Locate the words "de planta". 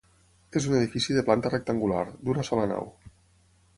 1.17-1.51